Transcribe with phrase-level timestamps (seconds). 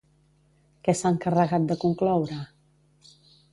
[0.87, 2.41] Què s'ha encarregat de concloure?